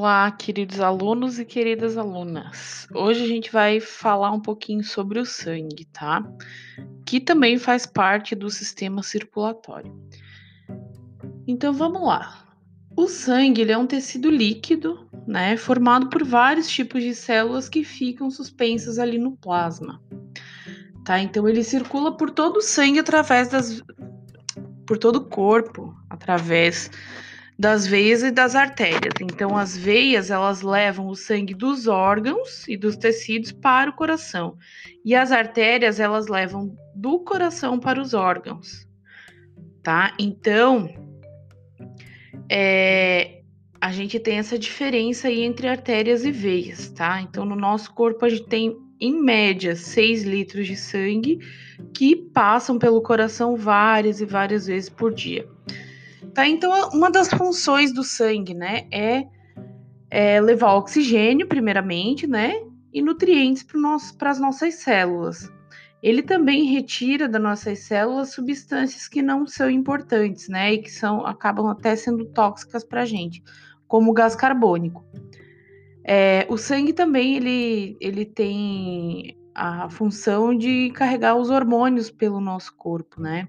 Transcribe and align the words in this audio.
Olá, 0.00 0.30
queridos 0.30 0.78
alunos 0.78 1.40
e 1.40 1.44
queridas 1.44 1.96
alunas. 1.96 2.86
Hoje 2.94 3.24
a 3.24 3.26
gente 3.26 3.50
vai 3.50 3.80
falar 3.80 4.30
um 4.30 4.38
pouquinho 4.38 4.84
sobre 4.84 5.18
o 5.18 5.26
sangue, 5.26 5.86
tá? 5.86 6.24
Que 7.04 7.18
também 7.18 7.58
faz 7.58 7.84
parte 7.84 8.36
do 8.36 8.48
sistema 8.48 9.02
circulatório. 9.02 9.92
Então 11.48 11.72
vamos 11.72 12.00
lá. 12.00 12.46
O 12.96 13.08
sangue 13.08 13.68
é 13.68 13.76
um 13.76 13.88
tecido 13.88 14.30
líquido, 14.30 15.10
né, 15.26 15.56
formado 15.56 16.08
por 16.08 16.24
vários 16.24 16.68
tipos 16.68 17.02
de 17.02 17.12
células 17.12 17.68
que 17.68 17.82
ficam 17.82 18.30
suspensas 18.30 19.00
ali 19.00 19.18
no 19.18 19.36
plasma. 19.36 20.00
Tá? 21.04 21.18
Então 21.18 21.48
ele 21.48 21.64
circula 21.64 22.16
por 22.16 22.30
todo 22.30 22.58
o 22.58 22.62
sangue 22.62 23.00
através 23.00 23.48
das 23.48 23.82
por 24.86 24.96
todo 24.96 25.16
o 25.16 25.28
corpo, 25.28 25.92
através 26.08 26.88
das 27.58 27.86
veias 27.86 28.22
e 28.22 28.30
das 28.30 28.54
artérias. 28.54 29.14
Então, 29.20 29.56
as 29.56 29.76
veias 29.76 30.30
elas 30.30 30.62
levam 30.62 31.08
o 31.08 31.16
sangue 31.16 31.54
dos 31.54 31.88
órgãos 31.88 32.66
e 32.68 32.76
dos 32.76 32.96
tecidos 32.96 33.50
para 33.50 33.90
o 33.90 33.94
coração, 33.94 34.56
e 35.04 35.14
as 35.14 35.32
artérias 35.32 35.98
elas 35.98 36.28
levam 36.28 36.76
do 36.94 37.18
coração 37.20 37.80
para 37.80 38.00
os 38.00 38.14
órgãos, 38.14 38.86
tá? 39.82 40.14
Então, 40.18 40.88
é, 42.48 43.42
a 43.80 43.90
gente 43.90 44.20
tem 44.20 44.38
essa 44.38 44.58
diferença 44.58 45.26
aí 45.26 45.42
entre 45.42 45.68
artérias 45.68 46.24
e 46.24 46.30
veias, 46.30 46.88
tá? 46.90 47.20
Então, 47.20 47.44
no 47.44 47.56
nosso 47.56 47.92
corpo 47.92 48.24
a 48.24 48.28
gente 48.28 48.46
tem 48.46 48.76
em 49.00 49.20
média 49.20 49.76
6 49.76 50.24
litros 50.24 50.66
de 50.66 50.76
sangue 50.76 51.38
que 51.94 52.16
passam 52.16 52.78
pelo 52.78 53.00
coração 53.00 53.56
várias 53.56 54.20
e 54.20 54.26
várias 54.26 54.66
vezes 54.66 54.88
por 54.88 55.14
dia. 55.14 55.48
Tá? 56.34 56.46
Então, 56.46 56.72
uma 56.90 57.10
das 57.10 57.28
funções 57.28 57.92
do 57.92 58.02
sangue, 58.02 58.54
né, 58.54 58.86
é, 58.90 59.26
é 60.10 60.40
levar 60.40 60.74
oxigênio, 60.74 61.46
primeiramente, 61.46 62.26
né, 62.26 62.60
e 62.92 63.02
nutrientes 63.02 63.64
para 64.16 64.30
as 64.30 64.40
nossas 64.40 64.74
células. 64.74 65.50
Ele 66.02 66.22
também 66.22 66.64
retira 66.64 67.28
das 67.28 67.42
nossas 67.42 67.80
células 67.80 68.32
substâncias 68.32 69.08
que 69.08 69.20
não 69.20 69.46
são 69.46 69.68
importantes, 69.68 70.48
né, 70.48 70.74
e 70.74 70.78
que 70.78 70.90
são 70.90 71.26
acabam 71.26 71.66
até 71.66 71.96
sendo 71.96 72.24
tóxicas 72.26 72.84
para 72.84 73.02
a 73.02 73.06
gente, 73.06 73.42
como 73.86 74.10
o 74.10 74.14
gás 74.14 74.36
carbônico. 74.36 75.04
É, 76.04 76.46
o 76.48 76.56
sangue 76.56 76.92
também 76.92 77.36
ele, 77.36 77.96
ele 78.00 78.24
tem 78.24 79.36
a 79.54 79.90
função 79.90 80.56
de 80.56 80.90
carregar 80.94 81.36
os 81.36 81.50
hormônios 81.50 82.10
pelo 82.10 82.40
nosso 82.40 82.74
corpo, 82.76 83.20
né? 83.20 83.48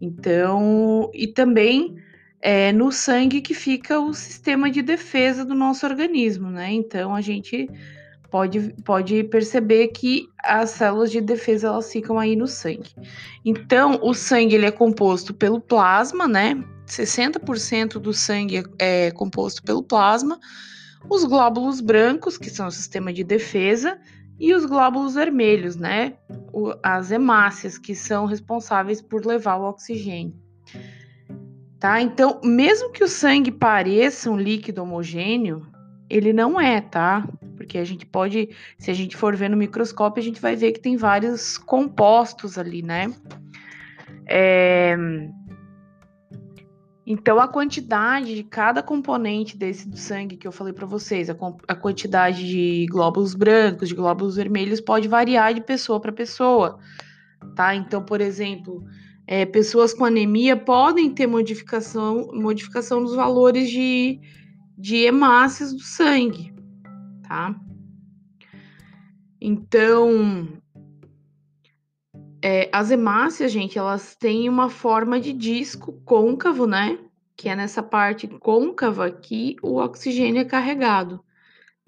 Então, 0.00 1.10
e 1.12 1.26
também 1.26 1.96
é 2.40 2.72
no 2.72 2.90
sangue 2.90 3.40
que 3.40 3.52
fica 3.52 4.00
o 4.00 4.14
sistema 4.14 4.70
de 4.70 4.80
defesa 4.80 5.44
do 5.44 5.54
nosso 5.54 5.84
organismo, 5.84 6.48
né? 6.48 6.72
Então 6.72 7.14
a 7.14 7.20
gente 7.20 7.68
pode, 8.30 8.74
pode 8.84 9.24
perceber 9.24 9.88
que 9.88 10.28
as 10.42 10.70
células 10.70 11.10
de 11.10 11.20
defesa 11.20 11.68
elas 11.68 11.92
ficam 11.92 12.18
aí 12.18 12.36
no 12.36 12.46
sangue. 12.46 12.94
Então, 13.44 13.98
o 14.02 14.14
sangue 14.14 14.54
ele 14.54 14.66
é 14.66 14.70
composto 14.70 15.34
pelo 15.34 15.60
plasma, 15.60 16.26
né? 16.26 16.64
60% 16.86 17.98
do 17.98 18.12
sangue 18.12 18.64
é 18.78 19.10
composto 19.10 19.62
pelo 19.62 19.82
plasma, 19.82 20.38
os 21.08 21.24
glóbulos 21.24 21.80
brancos, 21.80 22.38
que 22.38 22.50
são 22.50 22.66
o 22.66 22.70
sistema 22.70 23.12
de 23.12 23.24
defesa, 23.24 23.98
e 24.38 24.54
os 24.54 24.64
glóbulos 24.64 25.14
vermelhos, 25.14 25.76
né? 25.76 26.14
O, 26.52 26.74
as 26.82 27.10
hemácias, 27.10 27.78
que 27.78 27.94
são 27.94 28.26
responsáveis 28.26 29.00
por 29.00 29.24
levar 29.24 29.56
o 29.56 29.68
oxigênio. 29.68 30.34
Tá? 31.78 32.00
Então, 32.00 32.40
mesmo 32.44 32.92
que 32.92 33.02
o 33.02 33.08
sangue 33.08 33.50
pareça 33.50 34.30
um 34.30 34.36
líquido 34.36 34.82
homogêneo, 34.82 35.66
ele 36.10 36.32
não 36.32 36.60
é, 36.60 36.80
tá? 36.80 37.26
Porque 37.56 37.78
a 37.78 37.84
gente 37.84 38.04
pode, 38.04 38.50
se 38.76 38.90
a 38.90 38.94
gente 38.94 39.16
for 39.16 39.34
ver 39.34 39.48
no 39.48 39.56
microscópio, 39.56 40.20
a 40.20 40.24
gente 40.24 40.40
vai 40.40 40.56
ver 40.56 40.72
que 40.72 40.80
tem 40.80 40.96
vários 40.96 41.56
compostos 41.56 42.58
ali, 42.58 42.82
né? 42.82 43.10
É, 44.26 44.96
então, 47.12 47.40
a 47.40 47.48
quantidade 47.48 48.36
de 48.36 48.44
cada 48.44 48.84
componente 48.84 49.56
desse 49.56 49.88
do 49.88 49.96
sangue 49.96 50.36
que 50.36 50.46
eu 50.46 50.52
falei 50.52 50.72
para 50.72 50.86
vocês, 50.86 51.28
a, 51.28 51.36
a, 51.66 51.74
quantidade 51.74 52.46
de 52.46 52.86
glóbulos 52.88 53.34
brancos, 53.34 53.88
de 53.88 53.96
glóbulos 53.96 54.36
vermelhos, 54.36 54.80
pode 54.80 55.08
variar 55.08 55.52
de 55.52 55.60
pessoa 55.60 55.98
para 55.98 56.12
pessoa, 56.12 56.78
tá? 57.56 57.74
Então, 57.74 58.00
por 58.00 58.20
exemplo, 58.20 58.84
é, 59.26 59.44
pessoas 59.44 59.92
com 59.92 60.04
anemia 60.04 60.56
podem 60.56 61.12
ter 61.12 61.26
modificação, 61.26 62.30
modificação 62.32 63.00
nos 63.00 63.16
valores 63.16 63.68
de, 63.68 64.20
de 64.78 64.98
hemácias 64.98 65.72
do 65.72 65.82
sangue, 65.82 66.54
tá? 67.26 67.56
Então, 69.40 70.46
é, 72.42 72.68
as 72.72 72.90
hemácias, 72.90 73.52
gente, 73.52 73.78
elas 73.78 74.14
têm 74.14 74.48
uma 74.48 74.70
forma 74.70 75.20
de 75.20 75.32
disco 75.32 75.92
côncavo, 76.04 76.66
né? 76.66 76.98
Que 77.36 77.48
é 77.48 77.56
nessa 77.56 77.82
parte 77.82 78.26
côncava 78.26 79.10
que 79.10 79.56
o 79.62 79.76
oxigênio 79.76 80.40
é 80.40 80.44
carregado, 80.44 81.20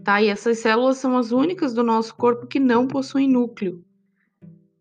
tá? 0.02 0.20
E 0.20 0.28
essas 0.28 0.58
células 0.58 0.98
são 0.98 1.16
as 1.16 1.32
únicas 1.32 1.72
do 1.72 1.82
nosso 1.82 2.14
corpo 2.14 2.46
que 2.46 2.58
não 2.58 2.86
possuem 2.86 3.28
núcleo, 3.28 3.82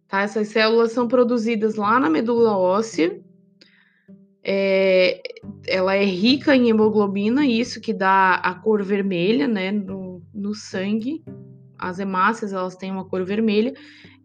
tá? 0.07 0.21
Essas 0.21 0.49
células 0.49 0.91
são 0.91 1.07
produzidas 1.07 1.75
lá 1.75 1.99
na 1.99 2.09
medula 2.09 2.57
óssea. 2.57 3.21
É, 4.43 5.21
ela 5.67 5.95
é 5.95 6.03
rica 6.03 6.55
em 6.55 6.69
hemoglobina, 6.69 7.45
isso 7.45 7.79
que 7.79 7.93
dá 7.93 8.35
a 8.35 8.55
cor 8.55 8.83
vermelha, 8.83 9.47
né, 9.47 9.71
no, 9.71 10.21
no 10.33 10.53
sangue. 10.53 11.23
As 11.77 11.99
hemácias, 11.99 12.51
elas 12.51 12.75
têm 12.75 12.91
uma 12.91 13.05
cor 13.05 13.23
vermelha 13.23 13.73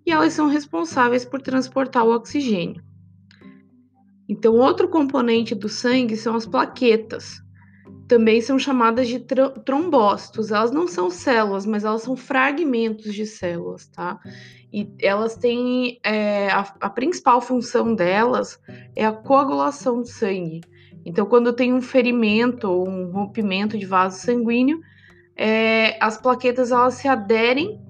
e 0.07 0.13
elas 0.13 0.33
são 0.33 0.47
responsáveis 0.47 1.25
por 1.25 1.43
transportar 1.43 2.07
o 2.07 2.15
oxigênio. 2.15 2.81
Então, 4.29 4.55
outro 4.55 4.89
componente 4.89 5.55
do 5.55 5.69
sangue 5.69 6.17
são 6.17 6.37
as 6.37 6.47
plaquetas. 6.47 7.43
Também 8.09 8.41
são 8.41 8.59
chamadas 8.59 9.09
de 9.09 9.25
trombócitos. 9.65 10.53
Elas 10.53 10.71
não 10.71 10.87
são 10.87 11.11
células, 11.11 11.67
mas 11.67 11.85
elas 11.85 12.03
são 12.03 12.17
fragmentos 12.17 13.13
de 13.13 13.27
células, 13.27 13.89
tá? 13.89 14.19
E 14.73 14.89
elas 15.01 15.37
têm 15.37 15.99
é, 16.05 16.51
a, 16.51 16.61
a 16.81 16.91
principal 16.91 17.41
função 17.41 17.95
delas 17.95 18.61
é 18.95 19.05
a 19.05 19.13
coagulação 19.13 20.01
do 20.01 20.09
sangue. 20.09 20.61
Então, 21.05 21.27
quando 21.27 21.53
tem 21.53 21.73
um 21.73 21.81
ferimento 21.81 22.69
ou 22.69 22.89
um 22.89 23.11
rompimento 23.13 23.79
de 23.79 23.87
vaso 23.87 24.19
sanguíneo, 24.19 24.81
é, 25.37 25.97
as 26.03 26.17
plaquetas 26.17 26.73
elas 26.73 26.95
se 26.95 27.07
aderem 27.07 27.81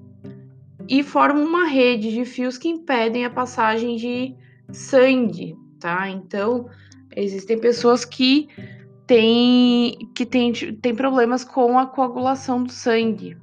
e 0.87 1.03
formam 1.03 1.43
uma 1.43 1.65
rede 1.65 2.11
de 2.13 2.25
fios 2.25 2.57
que 2.57 2.69
impedem 2.69 3.25
a 3.25 3.29
passagem 3.29 3.95
de 3.97 4.35
sangue, 4.71 5.55
tá? 5.79 6.09
Então, 6.09 6.69
existem 7.15 7.59
pessoas 7.59 8.05
que 8.05 8.47
têm, 9.05 9.97
que 10.15 10.25
têm, 10.25 10.53
têm 10.53 10.95
problemas 10.95 11.43
com 11.43 11.77
a 11.77 11.85
coagulação 11.85 12.63
do 12.63 12.71
sangue. 12.71 13.37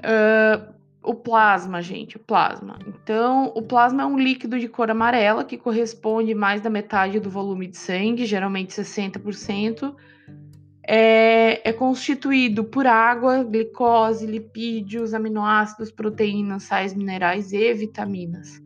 Uh, 0.00 0.74
o 1.02 1.14
plasma, 1.14 1.80
gente, 1.80 2.16
o 2.16 2.20
plasma. 2.20 2.78
Então, 2.86 3.52
o 3.54 3.62
plasma 3.62 4.02
é 4.02 4.06
um 4.06 4.18
líquido 4.18 4.58
de 4.58 4.68
cor 4.68 4.90
amarela 4.90 5.44
que 5.44 5.56
corresponde 5.56 6.34
mais 6.34 6.60
da 6.60 6.68
metade 6.68 7.18
do 7.18 7.30
volume 7.30 7.66
de 7.66 7.76
sangue, 7.76 8.26
geralmente 8.26 8.72
60% 8.72 9.94
é, 10.90 11.68
é 11.68 11.70
constituído 11.70 12.64
por 12.64 12.86
água, 12.86 13.44
glicose, 13.44 14.24
lipídios, 14.24 15.12
aminoácidos, 15.12 15.92
proteínas, 15.92 16.62
sais 16.62 16.94
minerais 16.94 17.52
e 17.52 17.74
vitaminas. 17.74 18.58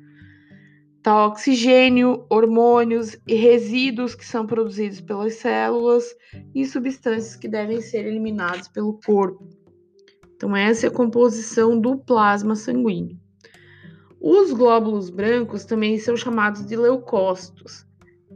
Tá, 1.03 1.27
oxigênio, 1.27 2.25
hormônios 2.31 3.19
e 3.27 3.35
resíduos 3.35 4.15
que 4.15 4.25
são 4.25 4.47
produzidos 4.47 5.01
pelas 5.01 5.35
células 5.35 6.05
e 6.55 6.65
substâncias 6.65 7.35
que 7.35 7.49
devem 7.49 7.81
ser 7.81 8.07
eliminadas 8.07 8.69
pelo 8.69 9.01
corpo. 9.05 9.45
Então, 10.37 10.55
essa 10.55 10.87
é 10.87 10.91
a 10.91 10.93
composição 10.93 11.81
do 11.81 11.99
plasma 11.99 12.55
sanguíneo. 12.55 13.19
Os 14.21 14.53
glóbulos 14.53 15.11
brancos 15.11 15.65
também 15.65 15.99
são 15.99 16.17
chamados 16.17 16.65
de 16.65 16.77
leucócitos 16.77 17.85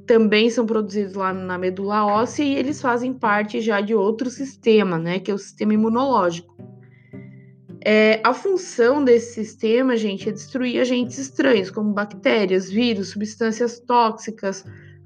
também 0.07 0.49
são 0.49 0.65
produzidos 0.65 1.15
lá 1.15 1.33
na 1.33 1.59
medula 1.59 2.07
óssea 2.07 2.45
e 2.45 2.55
eles 2.55 2.81
fazem 2.81 3.13
parte 3.13 3.61
já 3.61 3.81
de 3.81 3.95
outro 3.95 4.31
sistema, 4.31 4.99
né, 4.99 5.19
que 5.19 5.31
é 5.31 5.35
o 5.35 5.39
sistema 5.39 5.75
imunológico. 5.75 6.57
É, 7.85 8.21
a 8.25 8.35
função 8.35 9.05
desse 9.05 9.35
sistema, 9.35 9.97
gente, 9.97 10.29
é 10.29 10.33
destruir 10.33 10.81
agentes 10.81 11.19
estranhos, 11.19 11.71
como 11.71 11.93
bactérias, 11.93 12.71
vírus, 12.71 13.11
substâncias 13.11 13.79
tóxicas, 13.81 14.65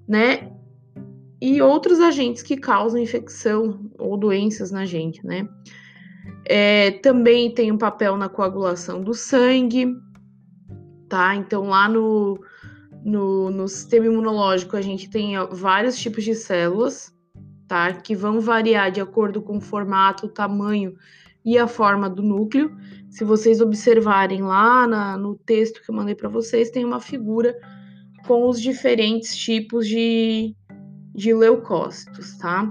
né, 0.08 0.50
e 1.40 1.60
outros 1.60 2.00
agentes 2.00 2.42
que 2.42 2.56
causam 2.56 3.00
infecção 3.00 3.90
ou 3.98 4.16
doenças 4.16 4.70
na 4.70 4.84
gente, 4.84 5.24
né. 5.26 5.48
É, 6.46 6.90
também 6.90 7.52
tem 7.52 7.70
um 7.70 7.78
papel 7.78 8.16
na 8.16 8.28
coagulação 8.28 9.02
do 9.02 9.14
sangue, 9.14 9.94
tá? 11.08 11.34
Então 11.34 11.64
lá 11.64 11.88
no 11.88 12.38
no, 13.04 13.50
no 13.50 13.66
sistema 13.68 14.06
imunológico, 14.06 14.76
a 14.76 14.82
gente 14.82 15.08
tem 15.08 15.34
vários 15.52 15.96
tipos 15.98 16.24
de 16.24 16.34
células, 16.34 17.14
tá? 17.66 17.92
Que 17.92 18.14
vão 18.14 18.40
variar 18.40 18.90
de 18.90 19.00
acordo 19.00 19.40
com 19.40 19.56
o 19.56 19.60
formato, 19.60 20.26
o 20.26 20.30
tamanho 20.30 20.94
e 21.44 21.58
a 21.58 21.66
forma 21.66 22.08
do 22.08 22.22
núcleo. 22.22 22.76
Se 23.08 23.24
vocês 23.24 23.60
observarem 23.60 24.42
lá 24.42 24.86
na, 24.86 25.16
no 25.16 25.36
texto 25.36 25.82
que 25.82 25.90
eu 25.90 25.94
mandei 25.94 26.14
para 26.14 26.28
vocês, 26.28 26.70
tem 26.70 26.84
uma 26.84 27.00
figura 27.00 27.56
com 28.26 28.48
os 28.48 28.60
diferentes 28.60 29.36
tipos 29.36 29.86
de, 29.86 30.54
de 31.14 31.32
leucócitos, 31.32 32.36
tá? 32.38 32.70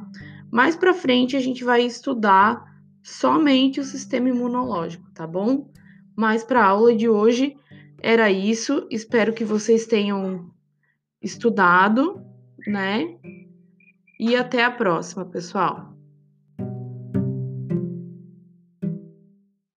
Mais 0.52 0.76
para 0.76 0.94
frente 0.94 1.36
a 1.36 1.40
gente 1.40 1.64
vai 1.64 1.82
estudar 1.82 2.64
somente 3.02 3.80
o 3.80 3.84
sistema 3.84 4.30
imunológico, 4.30 5.10
tá 5.14 5.26
bom? 5.26 5.70
Mas 6.16 6.44
para 6.44 6.62
a 6.62 6.68
aula 6.68 6.96
de 6.96 7.10
hoje 7.10 7.56
era 8.02 8.32
isso. 8.32 8.88
Espero 8.90 9.34
que 9.34 9.44
vocês 9.44 9.86
tenham 9.86 10.52
estudado, 11.22 12.26
né? 12.68 13.18
E 14.20 14.36
até 14.36 14.64
a 14.64 14.72
próxima, 14.72 15.26
pessoal. 15.26 15.89